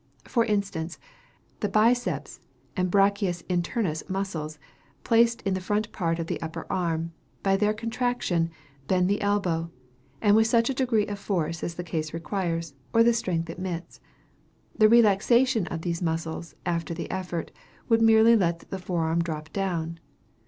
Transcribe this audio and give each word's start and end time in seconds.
For 0.25 0.43
instance, 0.43 0.97
the 1.59 1.69
biceps 1.69 2.39
and 2.75 2.89
brachiaeus 2.89 3.43
internus 3.43 4.09
muscles, 4.09 4.57
placed 5.03 5.43
in 5.43 5.53
the 5.53 5.61
front 5.61 5.91
part 5.91 6.17
of 6.17 6.25
the 6.25 6.41
upper 6.41 6.65
arm, 6.71 7.13
by 7.43 7.55
their 7.55 7.71
contraction, 7.71 8.49
bend 8.87 9.07
the 9.07 9.21
elbow, 9.21 9.69
and 10.19 10.35
with 10.35 10.47
such 10.47 10.71
a 10.71 10.73
degree 10.73 11.05
of 11.05 11.19
force 11.19 11.63
as 11.63 11.75
the 11.75 11.83
case 11.83 12.15
requires, 12.15 12.73
or 12.93 13.03
the 13.03 13.13
strength 13.13 13.47
admits. 13.51 14.01
The 14.75 14.89
relaxation 14.89 15.67
of 15.67 15.83
these 15.83 16.01
muscles, 16.01 16.55
after 16.65 16.95
the 16.95 17.11
effort, 17.11 17.51
would 17.87 18.01
merely 18.01 18.35
let 18.35 18.61
the 18.71 18.79
fore 18.79 19.03
arm 19.03 19.21
drop 19.21 19.53
down. 19.53 19.99